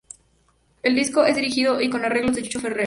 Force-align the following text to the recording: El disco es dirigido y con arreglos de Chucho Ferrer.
El 0.81 0.95
disco 0.95 1.25
es 1.25 1.35
dirigido 1.35 1.79
y 1.79 1.87
con 1.91 2.03
arreglos 2.03 2.33
de 2.33 2.41
Chucho 2.41 2.59
Ferrer. 2.59 2.79